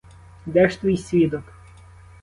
[0.45, 1.43] Де ж твій свідок?